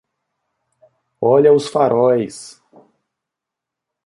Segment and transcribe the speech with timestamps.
[1.33, 2.59] Olha os faróis!